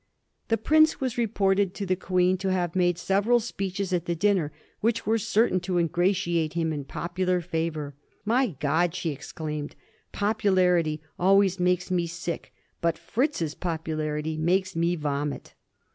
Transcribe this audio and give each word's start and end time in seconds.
The 0.47 0.57
prince 0.57 0.99
was 0.99 1.15
reported 1.15 1.75
to 1.75 1.85
the 1.85 1.95
Queen 1.95 2.35
to 2.37 2.51
have 2.51 2.75
made 2.75 2.97
several 2.97 3.39
speeches 3.39 3.93
at 3.93 4.05
the 4.05 4.15
dinner 4.15 4.51
which 4.79 5.05
were 5.05 5.19
certain 5.19 5.59
to 5.59 5.77
ingratiate 5.77 6.53
him 6.53 6.73
in 6.73 6.85
popular 6.85 7.39
favor. 7.39 7.93
'^ 7.97 8.01
My 8.25 8.47
God!" 8.59 8.95
she 8.95 9.11
exclaimed, 9.11 9.75
^' 10.09 10.11
popularity 10.11 11.03
always 11.19 11.59
makes 11.59 11.91
me 11.91 12.07
sick; 12.07 12.51
but 12.81 12.97
Fritz's 12.97 13.53
popularity 13.53 14.37
makes 14.37 14.75
me 14.75 14.95
vomit." 14.95 15.53